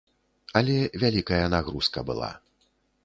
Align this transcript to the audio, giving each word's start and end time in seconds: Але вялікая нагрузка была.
Але 0.61 0.77
вялікая 1.03 1.41
нагрузка 1.57 1.99
была. 2.09 2.31